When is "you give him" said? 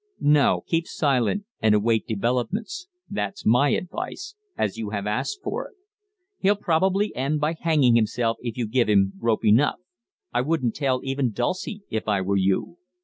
8.57-9.13